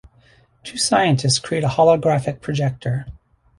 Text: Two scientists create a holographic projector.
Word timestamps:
Two 0.63 0.79
scientists 0.79 1.37
create 1.37 1.63
a 1.63 1.67
holographic 1.67 2.41
projector. 2.41 3.05